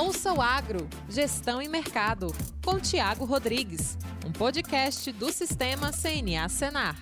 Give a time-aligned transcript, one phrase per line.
[0.00, 6.96] Ouça o Agro, Gestão e Mercado, com Tiago Rodrigues, um podcast do Sistema CNA Senar.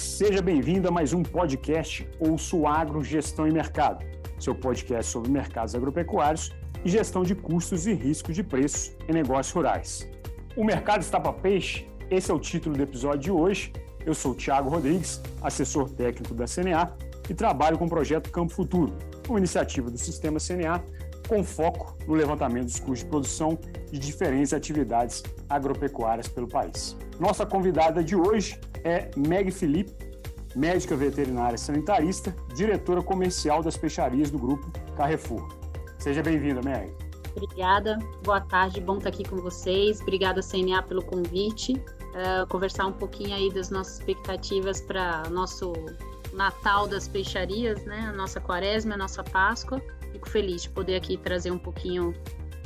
[0.00, 4.06] Seja bem-vindo a mais um podcast Ouça o Agro, Gestão e Mercado,
[4.40, 6.50] seu podcast sobre mercados agropecuários
[6.82, 10.08] e gestão de custos e riscos de preços em negócios rurais.
[10.56, 11.86] O mercado está para peixe?
[12.10, 13.70] Esse é o título do episódio de hoje.
[14.06, 16.96] Eu sou Tiago Rodrigues, assessor técnico da CNA
[17.28, 18.96] e trabalho com o projeto Campo Futuro,
[19.28, 20.82] uma iniciativa do Sistema CNA
[21.26, 23.58] com foco no levantamento dos custos de produção
[23.90, 26.96] de diferentes atividades agropecuárias pelo país.
[27.18, 29.92] Nossa convidada de hoje é Meg Felipe,
[30.54, 35.46] médica veterinária sanitarista, diretora comercial das peixarias do grupo Carrefour.
[35.98, 36.92] Seja bem-vinda, Meg.
[37.36, 40.00] Obrigada, boa tarde, bom estar aqui com vocês.
[40.00, 41.72] Obrigada, CNA, pelo convite.
[41.72, 45.74] Uh, conversar um pouquinho aí das nossas expectativas para nosso
[46.32, 48.06] Natal das peixarias, né?
[48.08, 49.82] A nossa quaresma, a nossa Páscoa
[50.16, 52.14] fico feliz de poder aqui trazer um pouquinho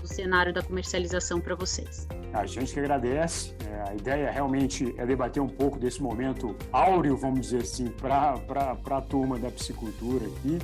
[0.01, 2.07] do cenário da comercialização para vocês.
[2.33, 3.55] A gente que agradece.
[3.69, 8.41] É, a ideia realmente é debater um pouco desse momento áureo, vamos dizer assim, para
[8.91, 10.59] a turma da piscicultura aqui.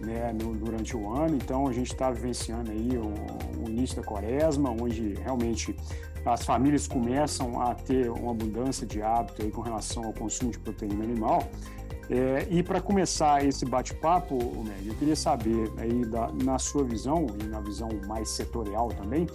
[0.00, 4.02] Né, no, durante o ano, então a gente está vivenciando aí o, o, início da
[4.02, 5.76] quaresma, onde realmente
[6.24, 10.58] as famílias começam a ter uma abundância de hábito aí com relação ao consumo de
[10.58, 11.46] proteína animal
[12.10, 17.24] é, e para começar esse bate-papo, Meg, eu queria saber aí da, na sua visão
[17.40, 19.28] e na visão mais setorial também,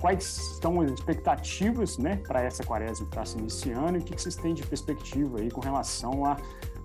[0.00, 0.24] quais
[0.60, 4.22] são as expectativas né, para essa quaresma que está se iniciando e o que, que
[4.22, 6.38] vocês têm de perspectiva aí com relação a,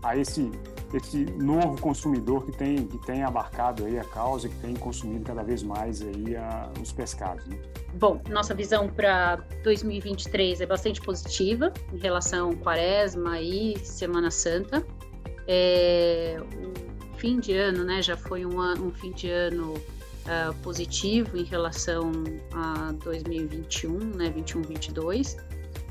[0.04, 0.52] a esse,
[0.94, 5.44] esse novo consumidor que tem, que tem abarcado aí a causa, que tem consumido cada
[5.44, 7.46] vez mais aí a, os pescados.
[7.48, 7.58] Né?
[7.94, 14.86] Bom, nossa visão para 2023 é bastante positiva em relação à quaresma e Semana Santa.
[15.48, 21.38] É, o fim de ano, né, já foi um, um fim de ano uh, positivo
[21.38, 22.12] em relação
[22.54, 25.38] a 2021, né, 21, 22.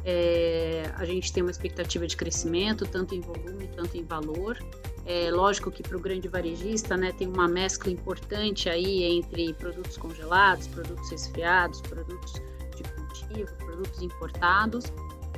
[0.04, 4.56] É, a gente tem uma expectativa de crescimento, tanto em volume, tanto em valor.
[5.04, 9.97] É lógico que para o grande varejista né, tem uma mescla importante aí entre produtos
[9.97, 12.34] congelados, produtos resfriados, produtos
[12.76, 14.84] de cultivo, produtos importados,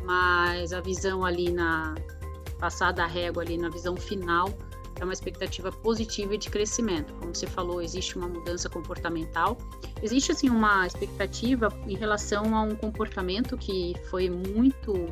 [0.04, 1.94] mas a visão ali na,
[2.58, 4.48] passada a régua ali na visão final,
[5.00, 7.12] é uma expectativa positiva de crescimento.
[7.14, 9.56] Como você falou, existe uma mudança comportamental.
[10.02, 15.06] Existe assim uma expectativa em relação a um comportamento que foi muito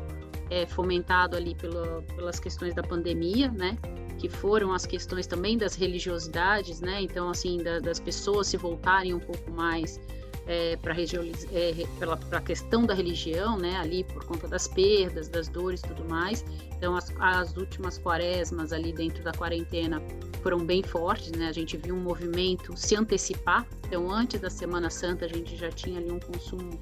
[0.49, 3.77] é, fomentado ali pela, pelas questões da pandemia, né?
[4.17, 7.01] Que foram as questões também das religiosidades, né?
[7.01, 9.99] Então, assim, da, das pessoas se voltarem um pouco mais
[10.47, 15.81] é, para é, a questão da religião, né, ali por conta das perdas, das dores
[15.81, 16.43] tudo mais.
[16.77, 20.01] Então, as, as últimas quaresmas ali dentro da quarentena
[20.41, 21.49] foram bem fortes, né?
[21.49, 23.65] A gente viu um movimento se antecipar.
[23.85, 26.79] Então, antes da Semana Santa, a gente já tinha ali um consumo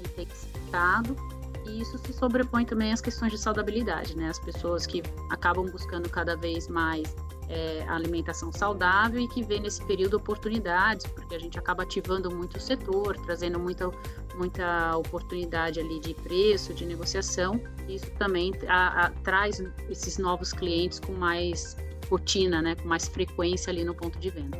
[0.00, 1.16] intensificado.
[1.66, 4.28] E isso se sobrepõe também às questões de saudabilidade, né?
[4.28, 7.14] As pessoas que acabam buscando cada vez mais
[7.48, 12.56] é, alimentação saudável e que vê nesse período oportunidades, porque a gente acaba ativando muito
[12.56, 13.90] o setor, trazendo muita,
[14.36, 17.60] muita oportunidade ali de preço, de negociação.
[17.88, 21.76] Isso também a, a, traz esses novos clientes com mais
[22.10, 24.58] rotina, né, com mais frequência ali no ponto de venda.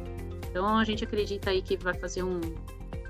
[0.51, 2.41] Então a gente acredita aí que vai fazer um,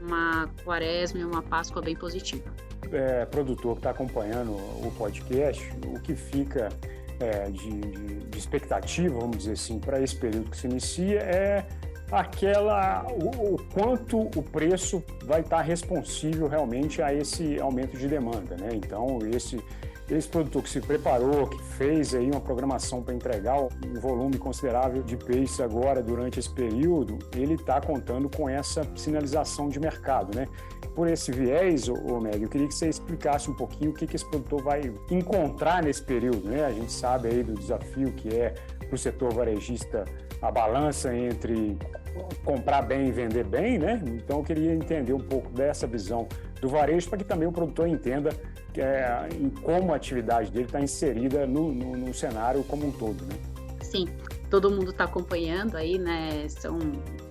[0.01, 2.53] uma quaresma e uma Páscoa bem positiva.
[2.91, 6.69] É, produtor que está acompanhando o podcast, o que fica
[7.21, 11.67] é, de, de, de, expectativa, vamos dizer assim, para esse período que se inicia é
[12.11, 18.57] aquela o, o, quanto o preço vai estar responsível realmente a esse aumento de demanda,
[18.57, 18.71] né?
[18.73, 19.63] Então esse
[20.11, 25.03] esse produtor que se preparou, que fez aí uma programação para entregar um volume considerável
[25.03, 30.47] de peixe agora durante esse período, ele está contando com essa sinalização de mercado, né?
[30.99, 34.17] por esse viés, ô, Meg, eu queria que você explicasse um pouquinho o que, que
[34.17, 36.49] esse produtor vai encontrar nesse período.
[36.49, 36.65] Né?
[36.65, 38.53] A gente sabe aí do desafio que é
[38.85, 40.05] para o setor varejista
[40.43, 41.79] a balança entre
[42.45, 44.03] comprar bem e vender bem, né?
[44.07, 46.27] Então eu queria entender um pouco dessa visão
[46.61, 48.31] do varejo para que também o produtor entenda
[48.81, 53.25] é, em como a atividade dele está inserida no, no, no cenário como um todo,
[53.25, 53.37] né?
[53.83, 54.07] Sim,
[54.51, 56.47] todo mundo está acompanhando aí, né?
[56.49, 56.79] São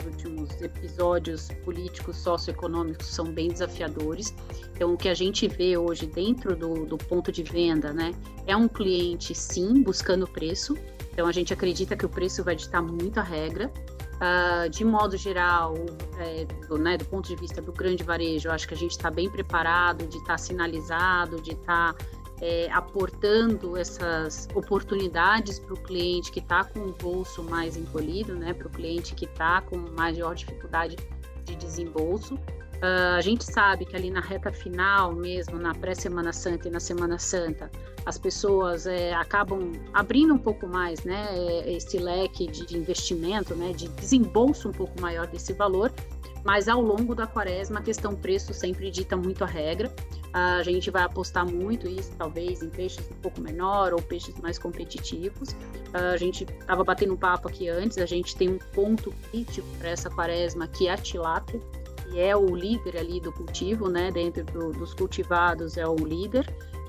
[0.08, 4.34] últimos episódios políticos, socioeconômicos são bem desafiadores.
[4.74, 8.14] Então, o que a gente vê hoje dentro do, do ponto de venda, né,
[8.46, 10.76] é um cliente, sim, buscando preço.
[11.12, 13.72] Então, a gente acredita que o preço vai ditar muito a regra.
[14.18, 15.76] Uh, de modo geral,
[16.18, 18.92] é, do, né, do, ponto de vista do grande varejo, eu acho que a gente
[18.92, 22.06] está bem preparado de estar tá sinalizado, de estar tá
[22.42, 28.54] é, aportando essas oportunidades para o cliente que está com o bolso mais encolhido, né,
[28.54, 30.96] para o cliente que está com maior dificuldade
[31.44, 32.40] de desembolso.
[32.78, 36.80] Uh, a gente sabe que ali na reta final mesmo, na pré-Semana Santa e na
[36.80, 37.72] Semana Santa,
[38.06, 43.56] as pessoas é, acabam abrindo um pouco mais, né, é, esse leque de, de investimento,
[43.56, 45.92] né, de desembolso um pouco maior desse valor,
[46.46, 49.94] mas ao longo da quaresma a questão preço sempre dita muito a regra.
[50.32, 54.60] A gente vai apostar muito isso, talvez, em peixes um pouco menor ou peixes mais
[54.60, 55.56] competitivos.
[55.94, 59.90] A gente estava batendo um papo aqui antes, a gente tem um ponto crítico para
[59.90, 61.60] essa quaresma, que é a tilápia,
[62.10, 64.12] que é o líder ali do cultivo, né?
[64.12, 66.46] Dentro do, dos cultivados é o líder.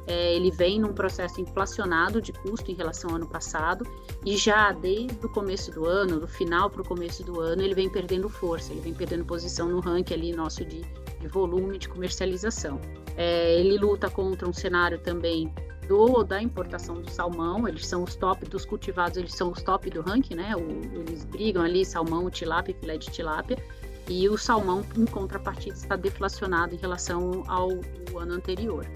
[0.07, 3.87] É, ele vem num processo inflacionado de custo em relação ao ano passado
[4.25, 7.75] e já desde o começo do ano, do final para o começo do ano, ele
[7.75, 10.81] vem perdendo força, ele vem perdendo posição no ranking ali nosso de,
[11.21, 12.81] de volume de comercialização.
[13.19, 15.53] É, ele luta contra um cenário também
[15.87, 19.91] do, da importação do salmão, eles são os top dos cultivados, eles são os top
[19.91, 20.55] do ranking, né?
[20.57, 23.59] O, eles brigam ali salmão, tilápia, filé de tilápia,
[24.09, 27.71] e o salmão, em contrapartida, está deflacionado em relação ao
[28.19, 28.87] ano anterior.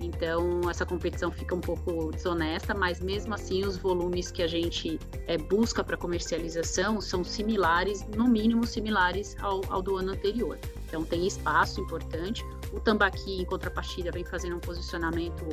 [0.00, 4.98] Então, essa competição fica um pouco desonesta, mas mesmo assim, os volumes que a gente
[5.26, 10.58] é, busca para comercialização são similares, no mínimo similares ao, ao, do ano anterior.
[10.86, 12.44] Então, tem espaço importante.
[12.72, 15.44] O tambaqui, em contrapartida, vem fazendo um posicionamento,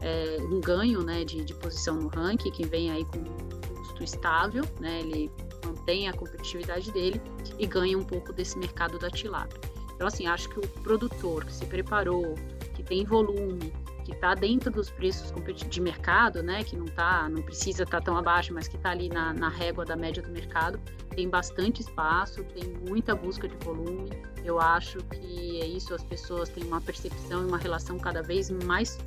[0.00, 4.04] é, um ganho né, de, de posição no ranking, que vem aí com um custo
[4.04, 5.30] estável, né, ele
[5.64, 7.20] mantém a competitividade dele
[7.58, 9.60] e ganha um pouco desse mercado da tilápia.
[9.94, 12.34] Então, assim, acho que o produtor que se preparou,
[12.74, 13.72] que tem volume,
[14.04, 15.32] que está dentro dos preços
[15.68, 18.90] de mercado, né, que não tá, não precisa estar tá tão abaixo, mas que está
[18.90, 20.78] ali na, na régua da média do mercado,
[21.14, 24.10] tem bastante espaço, tem muita busca de volume.
[24.44, 28.50] Eu acho que é isso, as pessoas têm uma percepção e uma relação cada vez
[28.50, 28.98] mais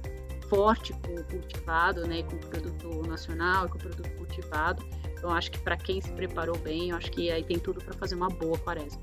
[0.49, 4.83] forte com o cultivado, né, com o produto nacional e com o produto cultivado.
[5.17, 8.15] Então, acho que para quem se preparou bem, acho que aí tem tudo para fazer
[8.15, 9.01] uma boa quaresma.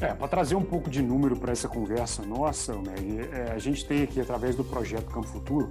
[0.00, 3.84] É, para trazer um pouco de número para essa conversa nossa, Meg, é, a gente
[3.84, 5.70] tem aqui, através do projeto Campo Futuro,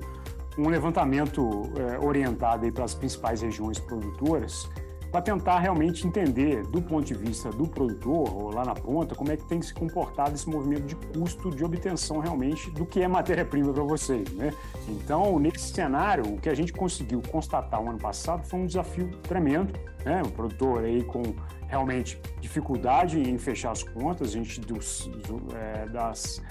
[0.57, 4.69] um levantamento é, orientado para as principais regiões produtoras
[5.11, 9.31] para tentar realmente entender, do ponto de vista do produtor, ou lá na ponta, como
[9.31, 13.01] é que tem que se comportado esse movimento de custo de obtenção realmente do que
[13.01, 14.31] é matéria-prima para vocês.
[14.33, 14.53] Né?
[14.87, 19.09] Então, nesse cenário, o que a gente conseguiu constatar no ano passado foi um desafio
[19.23, 19.73] tremendo.
[20.05, 20.21] Né?
[20.23, 21.23] O produtor aí com
[21.67, 26.41] realmente dificuldade em fechar as contas, a gente dos, do, é, das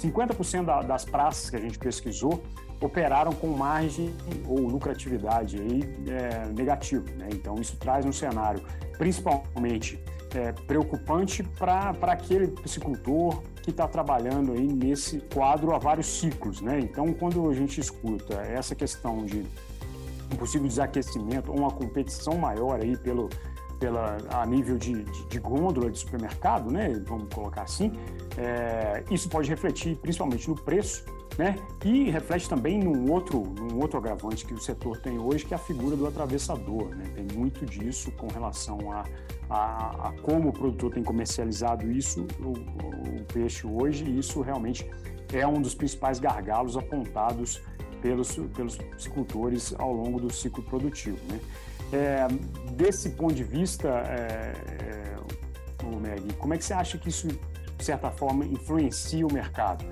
[0.00, 2.42] 50% da, das praças que a gente pesquisou,
[2.80, 4.14] operaram com margem
[4.46, 7.04] ou lucratividade aí, é, negativo.
[7.16, 7.28] Né?
[7.32, 8.62] Então, isso traz um cenário
[8.98, 9.98] principalmente
[10.34, 16.60] é, preocupante para aquele piscicultor que está trabalhando aí nesse quadro há vários ciclos.
[16.60, 16.80] Né?
[16.80, 19.44] Então, quando a gente escuta essa questão de
[20.32, 23.28] um possível desaquecimento ou uma competição maior aí pelo,
[23.78, 27.00] pela, a nível de, de, de gôndola de supermercado, né?
[27.06, 27.92] vamos colocar assim,
[28.36, 31.04] é, isso pode refletir principalmente no preço
[31.38, 31.56] né?
[31.84, 35.56] E reflete também num outro, num outro agravante que o setor tem hoje, que é
[35.56, 36.94] a figura do atravessador.
[36.94, 37.04] Né?
[37.14, 39.04] Tem muito disso com relação a,
[39.50, 44.88] a, a como o produtor tem comercializado isso, o, o, peixe hoje, e isso realmente
[45.32, 47.60] é um dos principais gargalos apontados
[48.00, 51.18] pelos, pelos piscicultores ao longo do ciclo produtivo.
[51.28, 51.40] Né?
[51.92, 52.26] É,
[52.72, 54.52] desse ponto de vista, é,
[54.82, 55.16] é,
[56.00, 59.84] Meg, como é que você acha que isso, de certa forma, influencia o mercado?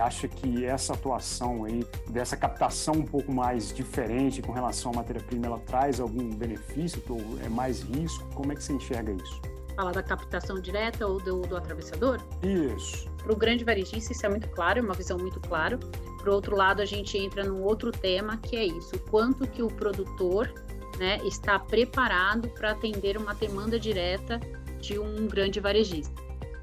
[0.00, 5.46] Acha que essa atuação aí, dessa captação um pouco mais diferente com relação à matéria-prima,
[5.46, 8.24] ela traz algum benefício ou é mais risco?
[8.34, 9.40] Como é que você enxerga isso?
[9.76, 12.18] Falar da captação direta ou do, do atravessador?
[12.42, 13.08] Isso.
[13.22, 15.78] Para o grande varejista, isso é muito claro, é uma visão muito clara.
[16.18, 19.62] Por outro lado, a gente entra num outro tema, que é isso: o quanto que
[19.62, 20.52] o produtor
[20.98, 24.40] né, está preparado para atender uma demanda direta
[24.80, 26.14] de um grande varejista.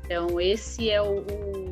[0.06, 1.67] Então, esse é o, o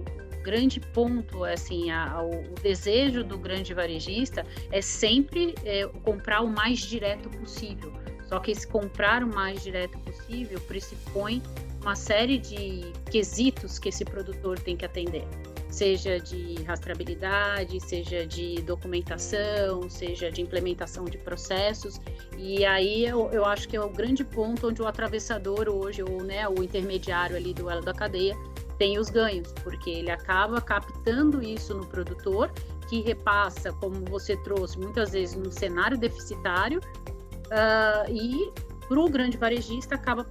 [0.46, 6.48] grande ponto, assim, a, a, o desejo do grande varejista é sempre é, comprar o
[6.48, 7.92] mais direto possível.
[8.30, 11.42] Só que esse comprar o mais direto possível pressupõe
[11.82, 15.28] uma série de quesitos que esse produtor tem que atender,
[15.70, 22.00] seja de rastreabilidade, seja de documentação, seja de implementação de processos.
[22.38, 26.24] E aí eu, eu acho que é o grande ponto onde o atravessador hoje, ou
[26.24, 28.36] né, o intermediário ali do elo da cadeia,
[28.78, 32.52] tem os ganhos, porque ele acaba captando isso no produtor,
[32.88, 38.52] que repassa, como você trouxe, muitas vezes num cenário deficitário, uh, e
[38.88, 40.24] para o grande varejista acaba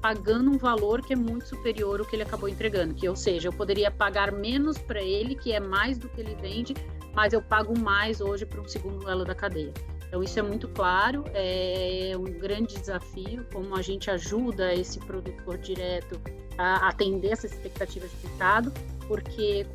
[0.00, 3.48] pagando um valor que é muito superior ao que ele acabou entregando, que ou seja,
[3.48, 6.74] eu poderia pagar menos para ele, que é mais do que ele vende,
[7.14, 9.72] mas eu pago mais hoje para um segundo elo da cadeia.
[10.08, 15.58] Então, isso é muito claro, é um grande desafio, como a gente ajuda esse produtor
[15.58, 16.20] direto
[16.56, 18.72] a atender essas expectativas de mercado,
[19.08, 19.66] porque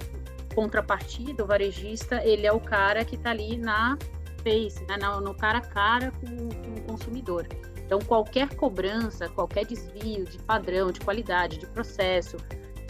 [0.55, 3.97] contrapartida, o varejista, ele é o cara que está ali na
[4.43, 7.47] face, né, no, cara a cara com, com o consumidor.
[7.85, 12.37] Então, qualquer cobrança, qualquer desvio de padrão, de qualidade, de processo,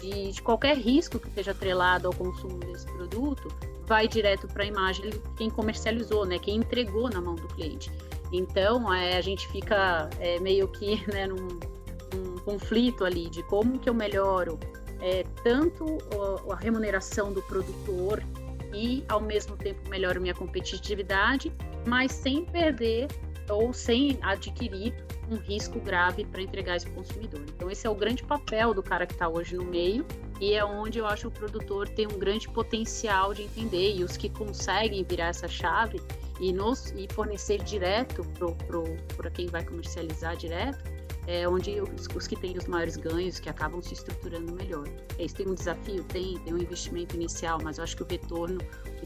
[0.00, 3.48] de, de qualquer risco que esteja atrelado ao consumo desse produto,
[3.86, 7.90] vai direto para a imagem quem comercializou, né, quem entregou na mão do cliente.
[8.32, 11.36] Então, é, a gente fica é, meio que né, num,
[12.14, 14.58] num, conflito ali de como que eu melhoro
[15.00, 15.98] é, tanto
[16.50, 18.22] a remuneração do produtor
[18.72, 21.52] e, ao mesmo tempo, melhoro minha competitividade,
[21.86, 23.08] mas sem perder
[23.50, 24.94] ou sem adquirir
[25.32, 27.42] um risco grave para entregar isso consumidor.
[27.48, 30.06] Então, esse é o grande papel do cara que está hoje no meio
[30.40, 34.04] e é onde eu acho que o produtor tem um grande potencial de entender e
[34.04, 36.00] os que conseguem virar essa chave
[36.40, 38.26] e, nos, e fornecer direto
[39.16, 40.82] para quem vai comercializar direto,
[41.26, 44.88] é onde os, os, que têm os maiores ganhos, que acabam se estruturando melhor.
[45.18, 46.02] É, isso tem um desafio?
[46.04, 48.58] Tem, tem um investimento inicial, mas eu acho que o retorno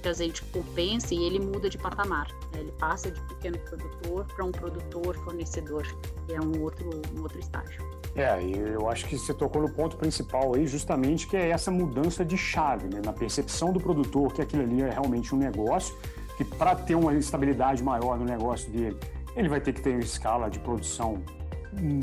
[0.06, 2.28] muitas vezes compensa e ele muda de patamar.
[2.52, 2.60] Né?
[2.60, 5.82] Ele passa de pequeno produtor para um produtor fornecedor,
[6.26, 7.84] que é um outro, um outro estágio.
[8.14, 12.24] É, eu acho que você tocou no ponto principal aí, justamente que é essa mudança
[12.24, 13.02] de chave, né?
[13.04, 15.94] na percepção do produtor que aquilo ali é realmente um negócio,
[16.36, 18.96] que para ter uma estabilidade maior no negócio dele,
[19.34, 21.22] ele vai ter que ter uma escala de produção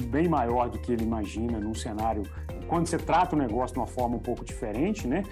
[0.09, 2.23] bem maior do que ele imagina num cenário
[2.67, 5.23] quando você trata o negócio de uma forma um pouco diferente, né?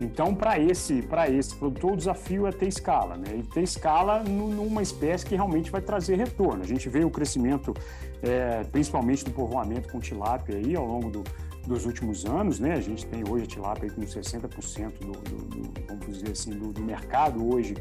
[0.00, 3.36] Então, para esse, para esse produtor, o desafio é ter escala, né?
[3.36, 6.62] E ter escala numa espécie que realmente vai trazer retorno.
[6.62, 7.74] A gente vê o crescimento,
[8.22, 11.24] é, principalmente do povoamento com tilápia aí ao longo do,
[11.66, 12.72] dos últimos anos, né?
[12.72, 16.72] A gente tem hoje a tilápia com 60% do, do, do, vamos dizer assim, do,
[16.72, 17.74] do mercado hoje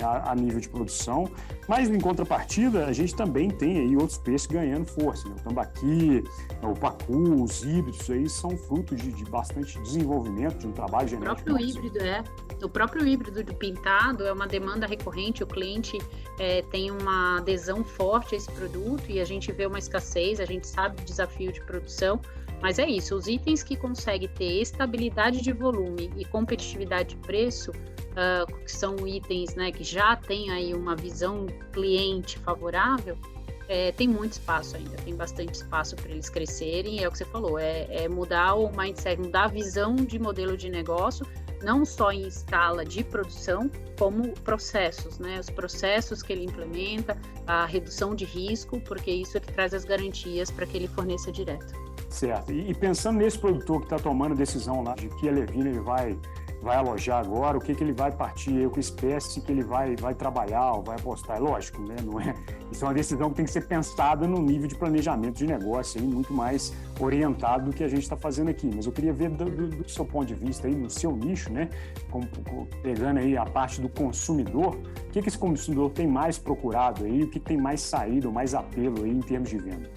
[0.00, 1.30] a, a, nível de produção,
[1.68, 5.34] mas em contrapartida a gente também tem aí outros peixes ganhando força, né?
[5.38, 6.24] o tambaqui,
[6.62, 11.40] o pacu, os híbridos aí são fruto de, de bastante desenvolvimento, de um trabalho genético.
[11.40, 12.24] O próprio híbrido, é.
[12.62, 15.98] O próprio híbrido do pintado é uma demanda recorrente, o cliente
[16.38, 20.44] é, tem uma adesão forte a esse produto e a gente vê uma escassez, a
[20.44, 22.20] gente sabe o desafio de produção,
[22.60, 27.72] mas é isso, os itens que conseguem ter estabilidade de volume e competitividade de preço
[28.14, 33.16] uh, que são itens né, que já têm aí uma visão cliente favorável,
[33.68, 37.24] é, tem muito espaço ainda, tem bastante espaço para eles crescerem, é o que você
[37.24, 41.26] falou, é, é, mudar o mindset, mudar a visão de modelo de negócio,
[41.62, 45.40] não só em escala de produção, como processos, né?
[45.40, 47.16] Os processos que ele implementa,
[47.46, 51.32] a redução de risco, porque isso é que traz as garantias para que ele forneça
[51.32, 51.72] direto.
[52.10, 52.52] Certo.
[52.52, 56.18] E, pensando nesse produtor que está tomando decisão lá de que a Levina ele vai
[56.64, 60.14] vai alojar agora, o que, que ele vai partir, com espécie que ele vai, vai
[60.14, 61.36] trabalhar ou vai apostar.
[61.36, 61.96] É lógico, né?
[62.02, 62.34] Não é,
[62.72, 66.00] isso é uma decisão que tem que ser pensada no nível de planejamento de negócio,
[66.00, 68.68] aí, muito mais orientado do que a gente está fazendo aqui.
[68.74, 71.52] Mas eu queria ver do, do, do, seu ponto de vista, aí, no seu nicho,
[71.52, 71.68] né?
[72.10, 72.26] Como,
[72.82, 77.22] pegando aí a parte do consumidor, o que, que esse consumidor tem mais procurado aí,
[77.22, 79.90] o que tem mais saído, mais apelo aí em termos de venda?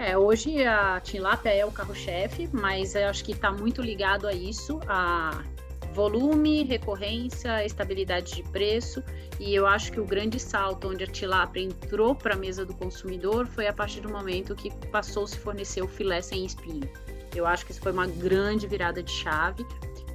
[0.00, 4.32] É, hoje a tilápia é o carro-chefe, mas eu acho que está muito ligado a
[4.32, 5.42] isso, a
[5.92, 9.02] volume, recorrência, estabilidade de preço.
[9.38, 12.74] E eu acho que o grande salto onde a tilápia entrou para a mesa do
[12.74, 16.88] consumidor foi a partir do momento que passou a se fornecer o filé sem espinho.
[17.34, 19.64] Eu acho que isso foi uma grande virada de chave,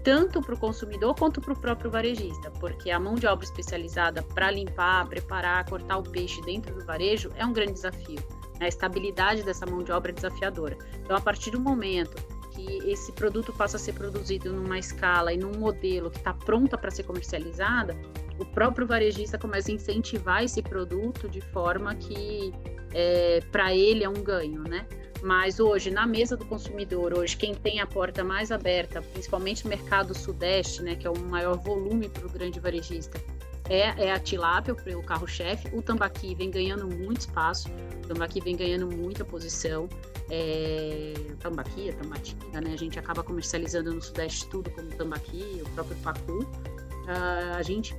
[0.04, 4.22] tanto para o consumidor quanto para o próprio varejista, porque a mão de obra especializada
[4.22, 8.20] para limpar, preparar, cortar o peixe dentro do varejo é um grande desafio.
[8.60, 10.78] A estabilidade dessa mão de obra é desafiadora.
[11.02, 12.16] Então, a partir do momento
[12.56, 16.78] que esse produto passa a ser produzido numa escala e num modelo que está pronta
[16.78, 17.96] para ser comercializada,
[18.40, 22.54] o próprio varejista começa a incentivar esse produto de forma que
[22.94, 24.88] é, para ele é um ganho, né?
[25.22, 29.70] Mas hoje, na mesa do consumidor, hoje quem tem a porta mais aberta, principalmente no
[29.70, 33.20] mercado sudeste, né, que é o maior volume para o grande varejista,
[33.68, 35.76] é, é a tilápia, o carro-chefe.
[35.76, 37.70] O tambaqui vem ganhando muito espaço,
[38.06, 39.90] tambaqui vem ganhando muita posição
[40.30, 42.74] é, tambaqui, a tambatinga, né?
[42.74, 46.40] A gente acaba comercializando no Sudeste tudo como tambaqui, o próprio pacu.
[46.40, 47.96] Uh, a gente,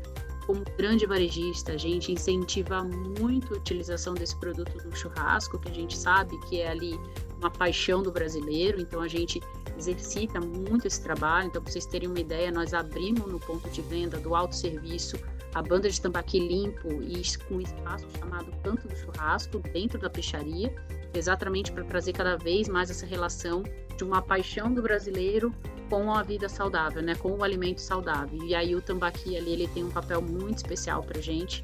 [0.47, 5.75] como grande varejista, a gente incentiva muito a utilização desse produto no churrasco, que a
[5.75, 6.99] gente sabe que é ali
[7.39, 9.41] uma paixão do brasileiro, então a gente
[9.79, 11.49] exercita muito esse trabalho.
[11.49, 15.17] Então, para vocês terem uma ideia, nós abrimos no ponto de venda do autosserviço
[15.57, 20.11] a banda de tambaqui limpo e com um espaço chamado Canto do Churrasco dentro da
[20.11, 20.69] peixaria
[21.15, 23.63] exatamente para trazer cada vez mais essa relação
[23.97, 25.55] de uma paixão do brasileiro
[25.89, 28.39] com a vida saudável, né, com o alimento saudável.
[28.45, 31.63] E aí o tambaqui ali ele tem um papel muito especial para gente,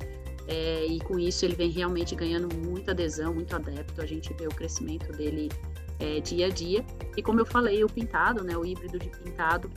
[0.48, 4.02] É, e com isso ele vem realmente ganhando muita adesão, muito adepto.
[4.02, 5.48] A gente vê o crescimento dele
[6.00, 6.84] é, dia a dia.
[7.16, 9.70] E como eu falei, o pintado, né, o híbrido de pintado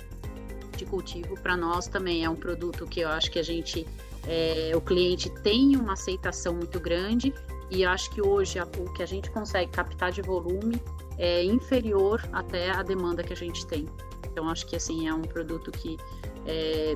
[0.75, 3.85] de cultivo, para nós também é um produto que eu acho que a gente,
[4.27, 7.33] é, o cliente tem uma aceitação muito grande.
[7.71, 10.81] E acho que hoje o que a gente consegue captar de volume
[11.17, 13.87] é inferior até a demanda que a gente tem.
[14.25, 15.97] Então acho que assim é um produto que
[16.45, 16.95] é,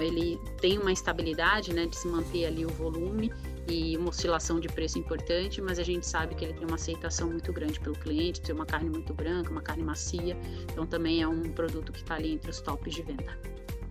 [0.00, 3.32] ele tem uma estabilidade, né, de se manter ali o volume
[3.68, 7.28] e uma oscilação de preço importante, mas a gente sabe que ele tem uma aceitação
[7.28, 11.28] muito grande pelo cliente, tem uma carne muito branca, uma carne macia, então também é
[11.28, 13.38] um produto que está ali entre os tops de venda.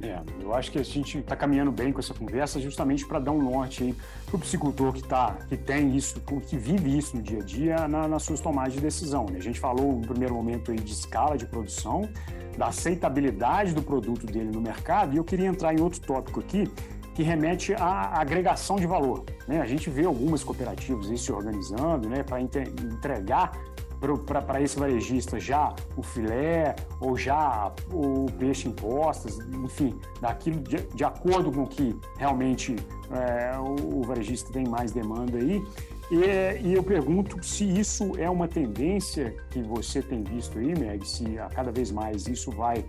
[0.03, 3.31] É, eu acho que a gente está caminhando bem com essa conversa justamente para dar
[3.31, 7.39] um norte para o psicultor que, tá, que tem isso, que vive isso no dia
[7.39, 9.25] a dia na, nas suas tomadas de decisão.
[9.25, 9.38] Né?
[9.38, 12.10] A gente falou no primeiro momento aí de escala de produção,
[12.58, 16.70] da aceitabilidade do produto dele no mercado, e eu queria entrar em outro tópico aqui,
[17.13, 19.25] que remete à agregação de valor.
[19.48, 19.62] Né?
[19.62, 23.51] A gente vê algumas cooperativas se organizando né, para entregar
[24.25, 30.77] para esse varejista já o filé ou já o peixe em postas, enfim, daquilo de,
[30.77, 32.75] de acordo com o que realmente
[33.12, 35.63] é, o, varejista tem mais demanda aí.
[36.10, 41.08] E, e, eu pergunto se isso é uma tendência que você tem visto aí, Meg,
[41.08, 42.84] se a cada vez mais isso vai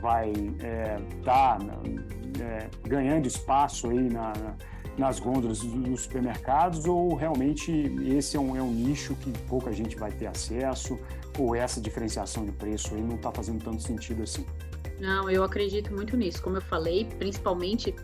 [0.00, 1.58] vai estar é, tá,
[2.40, 4.32] é, ganhando espaço aí na,
[4.98, 7.70] nas gôndolas dos supermercados ou realmente
[8.04, 10.98] esse é um, é um nicho que pouca gente vai ter acesso
[11.38, 14.44] ou essa diferenciação de preço aí não está fazendo tanto sentido assim?
[14.98, 16.42] Não, eu acredito muito nisso.
[16.42, 17.94] Como eu falei, principalmente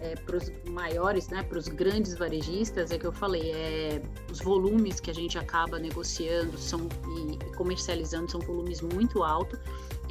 [0.00, 4.40] é, para os maiores, né, para os grandes varejistas, é que eu falei, é, os
[4.40, 9.58] volumes que a gente acaba negociando são, e comercializando são volumes muito altos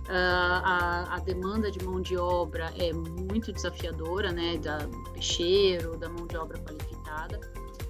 [0.05, 6.07] Uh, a, a, demanda de mão de obra é muito desafiadora, né, da, peixeiro, da
[6.07, 7.39] mão de obra qualificada.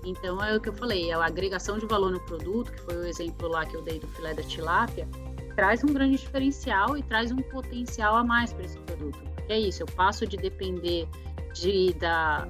[0.06, 3.06] Então é o que eu falei, a agregação de valor no produto, que foi o
[3.06, 5.10] exemplo lá que eu dei do filé da tilápia,
[5.56, 9.20] traz um grande diferencial e traz um potencial a mais para esse produto.
[9.36, 11.10] Porque é isso, eu passo de depender
[11.54, 12.48] de, da,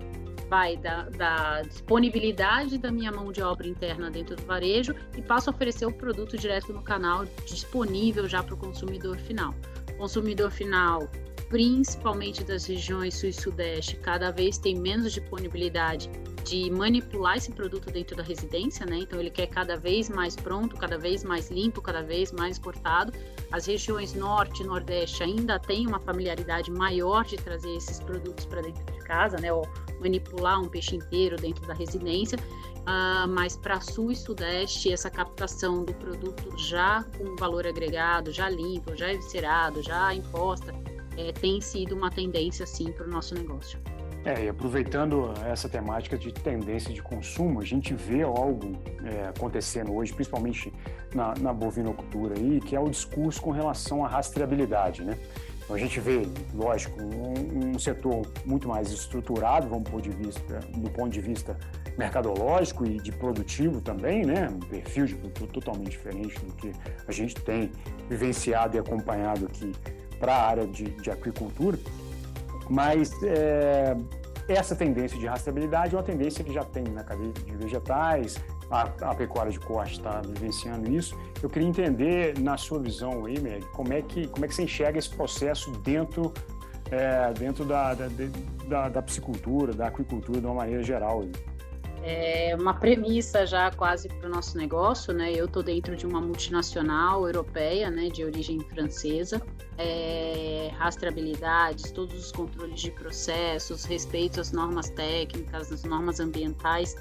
[0.55, 5.49] vai da, da, disponibilidade da minha mão de obra interna dentro do varejo e passo
[5.49, 9.53] a oferecer o produto direto no canal, disponível já para o consumidor final.
[9.97, 11.09] consumidor final,
[11.49, 16.09] principalmente das regiões sul e sudeste, cada vez tem menos disponibilidade
[16.45, 18.99] de manipular esse produto dentro da residência, né?
[18.99, 23.11] Então ele quer cada vez mais pronto, cada vez mais limpo, cada vez mais cortado.
[23.51, 28.61] As regiões norte e nordeste ainda têm uma familiaridade maior de trazer esses produtos para
[28.61, 29.51] dentro de casa, né?
[29.51, 29.67] Ou
[29.99, 32.37] manipular um peixe inteiro dentro da residência.
[32.37, 38.47] Uh, mas para sul e sudeste, essa captação do produto já com valor agregado, já
[38.47, 40.71] limpo, já eviscerado, já imposta,
[41.17, 43.79] é, tem sido uma tendência sim para o nosso negócio.
[44.25, 49.93] É, e aproveitando essa temática de tendência de consumo, a gente vê algo é, acontecendo
[49.93, 50.73] hoje, principalmente
[51.13, 55.15] na, na bovinocultura aí, que é o discurso com relação à rastreabilidade, né?
[55.65, 60.59] Então a gente vê, lógico, um, um, setor muito mais estruturado, vamos pôr de vista,
[60.75, 61.57] do ponto de vista
[61.97, 64.47] mercadológico e de produtivo também, né?
[64.47, 66.71] Um perfil de produto totalmente diferente do que
[67.07, 67.71] a gente tem
[68.07, 69.71] vivenciado e acompanhado aqui
[70.19, 71.79] para a área de, de aquicultura.
[72.69, 73.95] Mas é,
[74.47, 78.37] essa tendência de rastreabilidade é uma tendência que já tem na cadeia de vegetais,
[78.69, 81.17] a, a pecuária de corte está vivenciando isso.
[81.41, 84.63] Eu queria entender, na sua visão aí, Meg, como é que, como é que você
[84.63, 86.33] enxerga esse processo dentro,
[86.91, 88.07] é, dentro da, da,
[88.67, 91.21] da, da, piscicultura, da aquicultura de uma maneira geral.
[91.21, 91.31] Aí
[92.07, 95.33] é uma premissa já quase para o nosso negócio, né?
[95.33, 99.41] Eu estou dentro de uma multinacional europeia, né, de origem francesa,
[99.75, 106.95] é, rastreabilidades, todos os controles de processos, respeito às normas técnicas, às normas ambientais,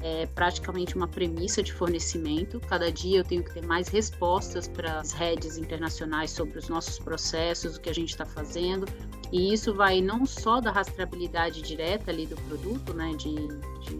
[0.00, 2.60] é praticamente uma premissa de fornecimento.
[2.60, 6.98] Cada dia eu tenho que ter mais respostas para as redes internacionais sobre os nossos
[6.98, 8.86] processos, o que a gente está fazendo.
[9.32, 13.98] E isso vai não só da rastreabilidade direta ali do produto, né, de, de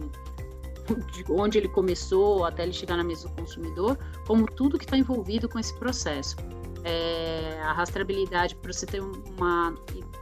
[1.13, 4.97] de onde ele começou até ele chegar na mesa do consumidor, como tudo que está
[4.97, 6.35] envolvido com esse processo.
[6.83, 9.75] É, a rastreabilidade, para você ter uma.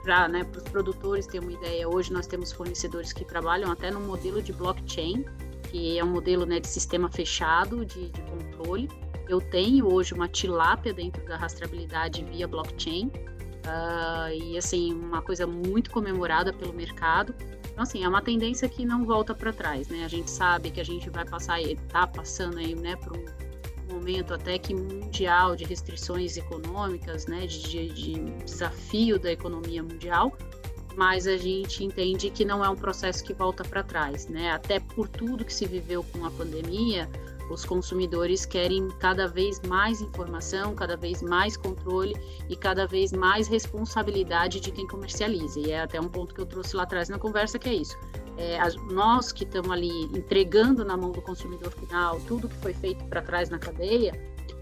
[0.03, 3.99] Para né, os produtores terem uma ideia, hoje nós temos fornecedores que trabalham até no
[3.99, 5.25] modelo de blockchain,
[5.69, 8.89] que é um modelo né, de sistema fechado de, de controle.
[9.27, 15.45] Eu tenho hoje uma tilápia dentro da rastreabilidade via blockchain, uh, e assim, uma coisa
[15.45, 17.35] muito comemorada pelo mercado.
[17.71, 20.03] Então, assim, é uma tendência que não volta para trás, né?
[20.03, 24.33] A gente sabe que a gente vai passar, está passando aí, né, por um momento
[24.33, 30.35] até que mundial de restrições econômicas, né, de, de, desafio da economia mundial,
[30.97, 34.49] mas a gente entende que não é um processo que volta para trás, né?
[34.49, 37.07] Até por tudo que se viveu com a pandemia,
[37.51, 42.15] os consumidores querem cada vez mais informação, cada vez mais controle
[42.49, 45.59] e cada vez mais responsabilidade de quem comercializa.
[45.59, 47.95] E é até um ponto que eu trouxe lá atrás na conversa que é isso.
[48.35, 48.57] É,
[48.91, 53.21] nós que estamos ali entregando na mão do consumidor final tudo que foi feito para
[53.21, 54.13] trás na cadeia,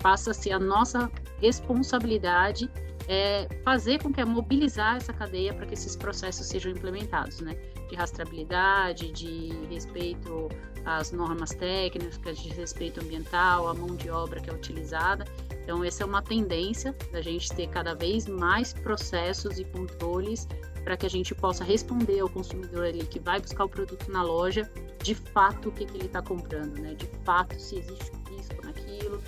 [0.02, 2.69] passa a ser a nossa responsabilidade
[3.08, 7.56] é, fazer com que é mobilizar essa cadeia para que esses processos sejam implementados, né?
[7.89, 10.50] De rastreabilidade, de respeito
[10.84, 15.26] às normas técnicas, de respeito ambiental, à mão de obra que é utilizada.
[15.63, 20.48] Então, essa é uma tendência da gente ter cada vez mais processos e controles
[20.84, 24.22] para que a gente possa responder ao consumidor ali que vai buscar o produto na
[24.22, 26.94] loja, de fato o que, que ele está comprando, né?
[26.94, 29.22] De fato se existe risco naquilo,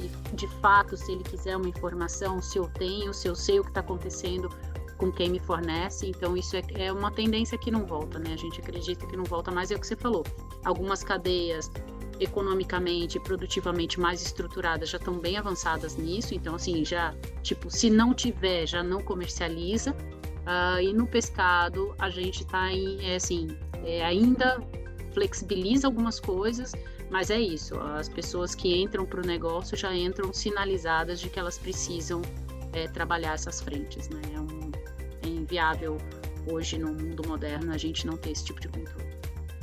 [0.00, 3.62] se de fato se ele quiser uma informação, se eu tenho, se eu sei o
[3.62, 4.48] que está acontecendo
[4.96, 6.06] com quem me fornece.
[6.06, 8.32] Então isso é, é uma tendência que não volta, né?
[8.34, 10.24] A gente acredita que não volta mais, é o que você falou.
[10.64, 11.70] Algumas cadeias
[12.18, 17.88] economicamente e produtivamente mais estruturadas já estão bem avançadas nisso, então assim, já, tipo, se
[17.88, 19.96] não tiver, já não comercializa,
[20.40, 23.48] Uh, e no pescado, a gente está em, é, assim,
[23.84, 24.58] é, ainda
[25.12, 26.72] flexibiliza algumas coisas,
[27.10, 27.78] mas é isso.
[27.78, 32.22] As pessoas que entram para o negócio já entram sinalizadas de que elas precisam
[32.72, 34.20] é, trabalhar essas frentes, né?
[34.34, 34.70] É, um,
[35.22, 35.98] é inviável
[36.50, 39.10] hoje no mundo moderno a gente não ter esse tipo de controle.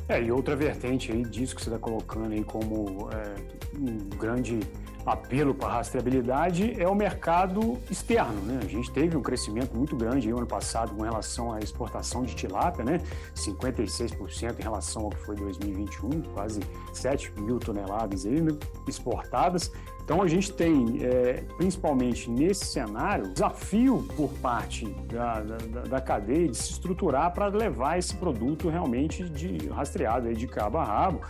[0.08, 3.34] É, e outra vertente aí disso que você está colocando aí como é,
[3.78, 4.60] um grande
[5.06, 8.40] apelo para rastreabilidade é o mercado externo.
[8.42, 8.60] Né?
[8.62, 12.84] A gente teve um crescimento muito grande ano passado com relação à exportação de tilápia,
[12.84, 13.00] né?
[13.34, 16.60] 56% em relação ao que foi 2021, quase
[16.92, 18.52] 7 mil toneladas aí, né?
[18.86, 19.72] exportadas.
[20.08, 26.48] Então a gente tem, é, principalmente nesse cenário, desafio por parte da, da, da cadeia
[26.48, 31.20] de se estruturar para levar esse produto realmente de rastreado aí de cabo a rabo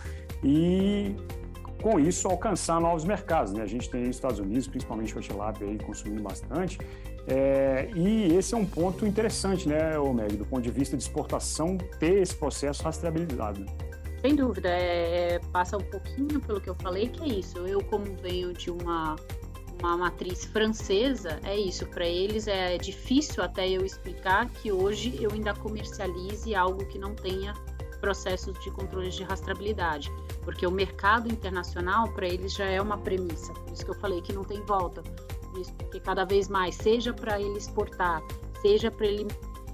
[0.45, 1.17] e
[1.83, 3.53] com isso alcançar novos mercados.
[3.53, 3.63] Né?
[3.63, 6.79] A gente tem Estados Unidos, principalmente o tilápia aí consumindo bastante,
[7.31, 11.77] é, e esse é um ponto interessante, né, Omeg, do ponto de vista de exportação,
[11.99, 13.67] ter esse processo rastreabilizado.
[14.23, 17.59] Sem dúvida, é, é, passa um pouquinho pelo que eu falei, que é isso.
[17.59, 19.15] Eu, como venho de uma,
[19.79, 21.87] uma matriz francesa, é isso.
[21.87, 27.15] Para eles é difícil até eu explicar que hoje eu ainda comercialize algo que não
[27.15, 27.53] tenha
[28.01, 30.11] processos de controle de rastreabilidade,
[30.43, 33.53] porque o mercado internacional para eles já é uma premissa.
[33.53, 35.03] Por isso que eu falei que não tem volta.
[35.61, 38.23] Isso porque cada vez mais, seja para ele exportar,
[38.61, 39.27] seja para ele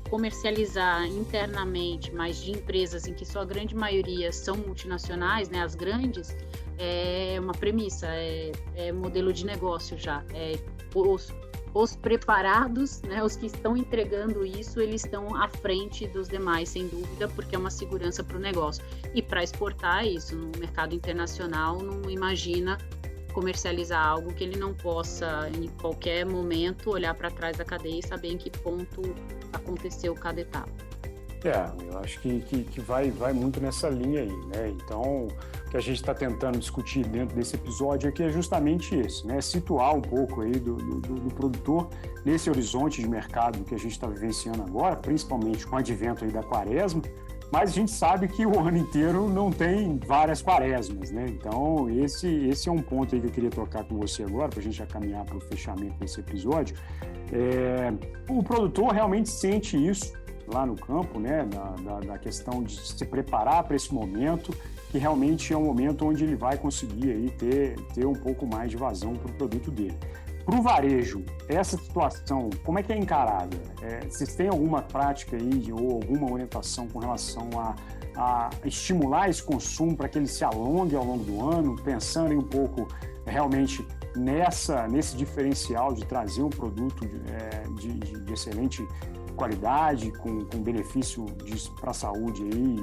[0.08, 6.36] comercializar internamente, mas de empresas em que sua grande maioria são multinacionais, né, as grandes,
[6.78, 10.24] é uma premissa, é, é modelo de negócio já.
[10.32, 10.58] É,
[11.74, 16.68] os, os preparados, né, os que estão entregando isso, eles estão à frente dos demais,
[16.68, 18.82] sem dúvida, porque é uma segurança para o negócio.
[19.12, 22.78] E para exportar isso no mercado internacional, não imagina
[23.32, 28.02] comercializar algo que ele não possa, em qualquer momento, olhar para trás da cadeia e
[28.06, 29.02] saber em que ponto
[29.52, 30.70] aconteceu cada etapa.
[31.44, 34.68] É, eu acho que, que, que, vai, vai muito nessa linha aí, né?
[34.70, 35.28] Então,
[35.74, 39.40] que a gente está tentando discutir dentro desse episódio aqui é justamente esse, né?
[39.40, 41.88] Situar um pouco aí do, do, do produtor
[42.24, 46.30] nesse horizonte de mercado que a gente está vivenciando agora, principalmente com o advento aí
[46.30, 47.02] da quaresma,
[47.50, 51.26] mas a gente sabe que o ano inteiro não tem várias quaresmas, né?
[51.28, 54.60] Então, esse, esse é um ponto aí que eu queria tocar com você agora, para
[54.60, 56.76] a gente já caminhar para o fechamento desse episódio.
[57.32, 57.92] É,
[58.28, 60.12] o produtor realmente sente isso
[60.46, 61.44] lá no campo, né?
[61.46, 64.54] Da, da, da questão de se preparar para esse momento,
[64.94, 68.70] que realmente é um momento onde ele vai conseguir aí ter, ter um pouco mais
[68.70, 69.98] de vazão para o produto dele.
[70.44, 73.56] Para o varejo, essa situação, como é que é encarada?
[73.82, 77.74] É, vocês têm alguma prática aí ou alguma orientação com relação a,
[78.16, 82.36] a estimular esse consumo para que ele se alongue ao longo do ano, pensando em
[82.36, 82.86] um pouco
[83.26, 88.86] realmente nessa nesse diferencial de trazer um produto é, de, de, de, excelente
[89.34, 91.26] qualidade, com, com benefício
[91.80, 92.76] para a saúde aí,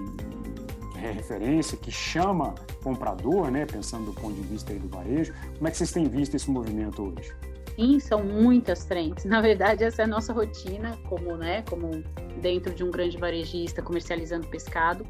[1.10, 5.34] referência, que chama comprador, né, pensando do ponto de vista do varejo.
[5.56, 7.34] Como é que vocês têm visto esse movimento hoje?
[7.76, 9.26] Sim, são muitas frentes.
[9.26, 12.04] Na verdade, essa é a nossa rotina, como, né, como
[12.42, 15.06] dentro de um grande varejista comercializando pescado.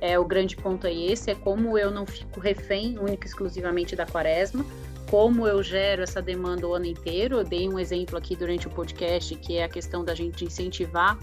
[0.00, 3.94] É, o grande ponto é esse, é como eu não fico refém única e exclusivamente
[3.94, 4.64] da quaresma,
[5.08, 7.38] como eu gero essa demanda o ano inteiro.
[7.38, 11.16] Eu dei um exemplo aqui durante o podcast, que é a questão da gente incentivar,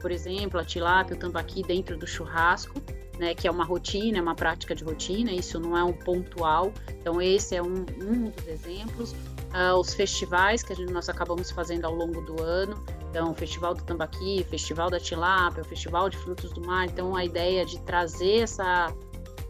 [0.00, 2.74] por exemplo, a tilápia, o tambaqui dentro do churrasco,
[3.22, 6.72] né, que é uma rotina, é uma prática de rotina, isso não é um pontual.
[7.00, 9.14] Então, esse é um, um dos exemplos
[9.52, 12.84] uh, os festivais que gente, nós acabamos fazendo ao longo do ano.
[13.10, 16.86] Então, o Festival do Tambaqui, Festival da Tilápia, o Festival de Frutos do Mar.
[16.86, 18.92] Então, a ideia de trazer essa,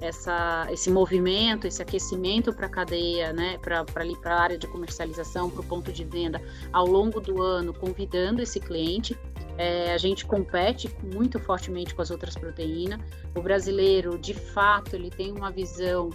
[0.03, 5.63] essa, esse movimento, esse aquecimento para a cadeia, né, para a área de comercialização, para
[5.63, 6.43] o ponto de venda
[6.75, 9.17] ao longo do ano, convidando esse cliente.
[9.59, 13.01] É, a gente compete muito fortemente com as outras proteínas.
[13.37, 16.11] O brasileiro, de fato, ele tem uma visão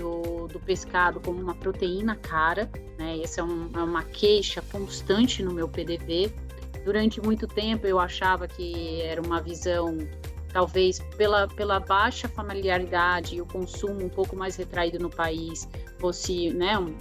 [0.00, 3.20] do, do pescado como uma proteína cara, né?
[3.22, 6.32] Essa é, um, é uma queixa constante no meu PDV.
[6.84, 9.98] Durante muito tempo eu achava que era uma visão,
[10.50, 16.50] talvez pela, pela baixa familiaridade e o consumo um pouco mais retraído no país, fosse
[16.50, 16.96] né, um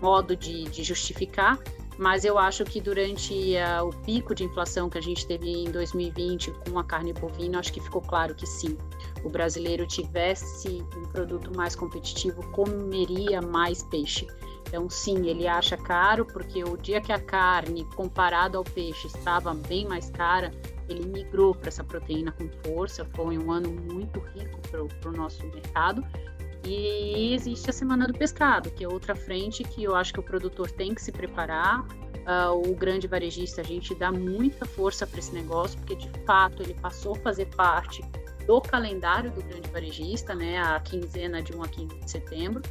[0.00, 1.56] modo de, de justificar,
[1.98, 5.70] mas eu acho que durante uh, o pico de inflação que a gente teve em
[5.70, 8.76] 2020 com a carne bovina, acho que ficou claro que sim,
[9.24, 14.26] o brasileiro tivesse um produto mais competitivo, comeria mais peixe.
[14.66, 19.52] Então, sim, ele acha caro, porque o dia que a carne, comparado ao peixe, estava
[19.52, 20.50] bem mais cara,
[20.88, 23.04] ele migrou para essa proteína com força.
[23.14, 26.02] Foi um ano muito rico para o nosso mercado.
[26.64, 30.22] E existe a Semana do Pescado, que é outra frente que eu acho que o
[30.22, 31.80] produtor tem que se preparar.
[32.22, 36.62] Uh, o grande varejista, a gente dá muita força para esse negócio, porque de fato
[36.62, 38.00] ele passou a fazer parte
[38.46, 42.62] do calendário do grande varejista, né, a quinzena de 1 a 15 de setembro.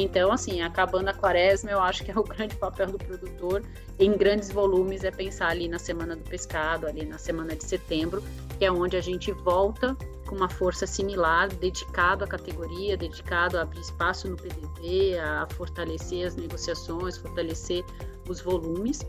[0.00, 3.62] Então, assim, acabando a quaresma, eu acho que é o grande papel do produtor
[3.98, 8.22] em grandes volumes é pensar ali na semana do pescado, ali na semana de setembro,
[8.56, 13.62] que é onde a gente volta com uma força similar, dedicado à categoria, dedicado a
[13.62, 17.84] abrir espaço no PDV, a fortalecer as negociações, fortalecer
[18.28, 19.00] os volumes.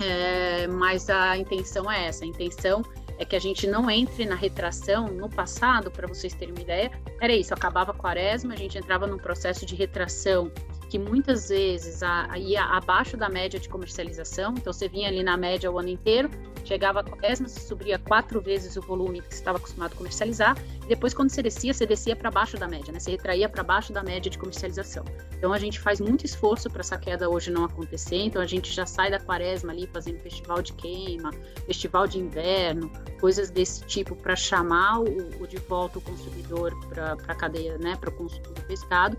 [0.00, 4.34] É, mas a intenção é essa, a intenção é que a gente não entre na
[4.34, 5.08] retração.
[5.08, 9.06] No passado, para vocês terem uma ideia, era isso: acabava a quaresma, a gente entrava
[9.06, 10.50] num processo de retração
[10.88, 14.54] que muitas vezes a, a, ia abaixo da média de comercialização.
[14.56, 16.30] Então, você vinha ali na média o ano inteiro,
[16.64, 20.56] chegava a quaresma, você subia quatro vezes o volume que você estava acostumado a comercializar,
[20.84, 23.00] e depois, quando você descia, você descia para baixo da média, né?
[23.00, 25.04] Você retraía para baixo da média de comercialização.
[25.36, 28.16] Então, a gente faz muito esforço para essa queda hoje não acontecer.
[28.16, 31.30] Então, a gente já sai da quaresma ali fazendo festival de queima,
[31.66, 37.12] festival de inverno, coisas desse tipo para chamar o, o, de volta o consumidor para
[37.12, 37.96] a cadeia, né?
[37.96, 39.16] Para o consumo do pescado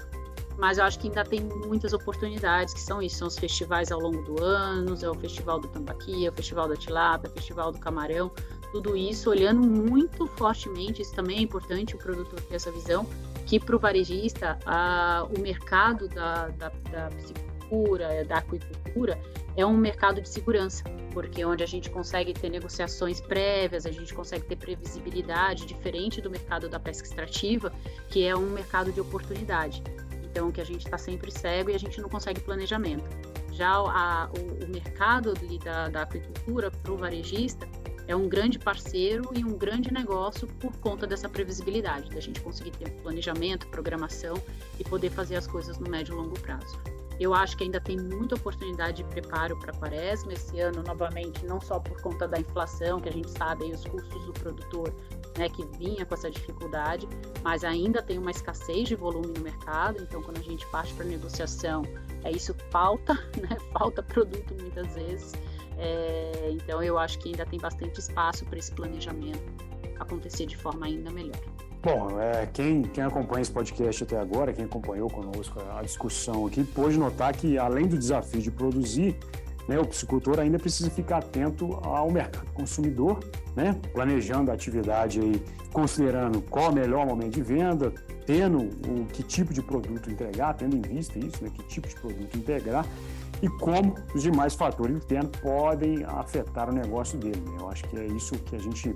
[0.58, 4.00] mas eu acho que ainda tem muitas oportunidades, que são isso, são os festivais ao
[4.00, 7.34] longo do ano, é o Festival do Tambaqui, é o Festival da Tilápia, é o
[7.34, 8.32] Festival do Camarão,
[8.72, 13.08] tudo isso olhando muito fortemente, isso também é importante o produtor ter essa visão,
[13.46, 19.20] que para o varejista a, o mercado da, da, da piscicultura, da aquicultura,
[19.56, 23.92] é um mercado de segurança, porque é onde a gente consegue ter negociações prévias, a
[23.92, 27.72] gente consegue ter previsibilidade, diferente do mercado da pesca extrativa,
[28.10, 29.84] que é um mercado de oportunidade.
[30.38, 33.10] Então, que a gente está sempre cego e a gente não consegue planejamento.
[33.54, 37.68] Já a, o, o, mercado de, da, da para o varejista
[38.08, 42.70] é um grande parceiro e um grande negócio por conta dessa previsibilidade, da gente conseguir
[42.70, 44.36] ter planejamento, programação
[44.80, 46.80] e poder fazer as coisas no médio e longo prazo.
[47.20, 51.44] Eu acho que ainda tem muita oportunidade de preparo para a quaresma esse ano, novamente,
[51.48, 54.94] não só por conta da inflação, que a gente sabe aí os custos do produtor
[55.38, 57.08] né, que vinha com essa dificuldade,
[57.44, 61.06] mas ainda tem uma escassez de volume no mercado, então quando a gente parte para
[61.06, 61.84] negociação,
[62.24, 65.34] é isso falta, né, falta produto muitas vezes,
[65.78, 69.44] é, então eu acho que ainda tem bastante espaço para esse planejamento
[70.00, 71.40] acontecer de forma ainda melhor.
[71.82, 76.64] Bom, é, quem, quem acompanha esse podcast até agora, quem acompanhou conosco a discussão aqui,
[76.64, 79.16] pôde notar que além do desafio de produzir,
[79.68, 83.20] né, o psicultor ainda precisa ficar atento ao mercado consumidor,
[83.58, 85.44] né, planejando a atividade aí,
[85.74, 87.92] considerando qual o melhor momento de venda,
[88.24, 91.96] tendo o que tipo de produto entregar, tendo em vista isso, né, que tipo de
[91.96, 92.86] produto integrar
[93.42, 97.42] e como os demais fatores internos podem afetar o negócio dele.
[97.50, 97.58] Né?
[97.60, 98.96] Eu acho que é isso que a gente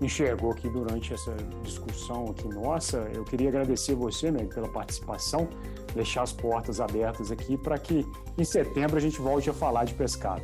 [0.00, 2.98] enxergou aqui durante essa discussão aqui nossa.
[3.14, 5.48] Eu queria agradecer você, né, pela participação,
[5.94, 9.94] deixar as portas abertas aqui para que em setembro a gente volte a falar de
[9.94, 10.42] pescado.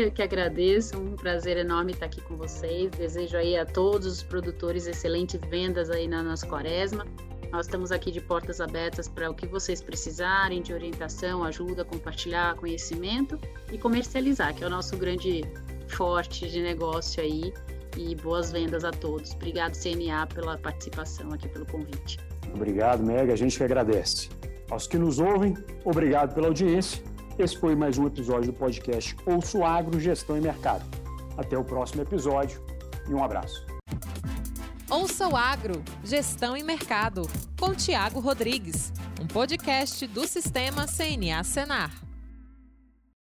[0.00, 2.88] Eu que agradeço, um prazer enorme estar aqui com vocês.
[2.92, 7.04] Desejo aí a todos os produtores excelentes vendas aí na nossa quaresma.
[7.50, 12.54] Nós estamos aqui de portas abertas para o que vocês precisarem de orientação, ajuda, compartilhar
[12.54, 13.36] conhecimento
[13.72, 15.42] e comercializar, que é o nosso grande
[15.88, 17.52] forte de negócio aí
[17.96, 19.32] e boas vendas a todos.
[19.32, 22.18] Obrigado, CNA, pela participação aqui, pelo convite.
[22.54, 23.32] Obrigado, Mega.
[23.32, 24.28] A gente que agradece.
[24.70, 27.02] Aos que nos ouvem, obrigado pela audiência.
[27.38, 30.84] Esse foi mais um episódio do podcast Ouço Agro, Gestão e Mercado.
[31.36, 32.60] Até o próximo episódio
[33.08, 33.64] e um abraço.
[34.90, 37.22] Ouça o Agro, Gestão e Mercado,
[37.56, 42.07] com Tiago Rodrigues, um podcast do Sistema CNA Senar.